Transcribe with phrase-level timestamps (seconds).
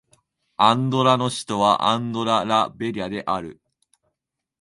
[0.57, 3.61] アンドラの首都はアンドラ・ラ・ベリャである